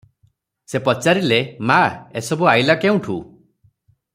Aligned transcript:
ସେ 0.71 0.79
ପଚାରିଲେ 0.87 1.37
ମା, 1.73 1.77
ଏସବୁ 2.23 2.51
ଆଇଲା 2.55 2.77
କେଉଁଠୁ? 2.87 3.19